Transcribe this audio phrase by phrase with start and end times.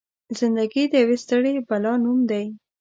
[0.37, 2.45] زنده ګي د يوې ستړې بلا نوم دی.